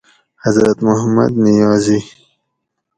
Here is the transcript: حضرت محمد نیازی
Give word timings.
حضرت 0.43 0.77
محمد 0.83 1.31
نیازی 1.43 1.99